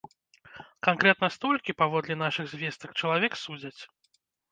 [0.87, 3.81] Канкрэтна столькі, паводле нашых звестак, чалавек судзяць.